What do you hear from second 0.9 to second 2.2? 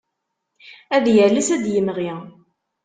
Ad yales ad d-yemɣi.